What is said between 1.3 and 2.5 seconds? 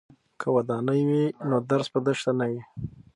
نو درس په دښته نه